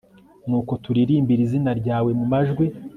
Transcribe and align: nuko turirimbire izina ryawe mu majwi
nuko 0.47 0.73
turirimbire 0.83 1.41
izina 1.47 1.71
ryawe 1.79 2.09
mu 2.19 2.25
majwi 2.31 2.65